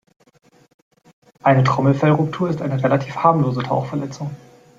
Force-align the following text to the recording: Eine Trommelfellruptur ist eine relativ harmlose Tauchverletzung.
Eine 1.43 1.63
Trommelfellruptur 1.63 2.49
ist 2.49 2.63
eine 2.63 2.81
relativ 2.81 3.17
harmlose 3.17 3.61
Tauchverletzung. 3.61 4.35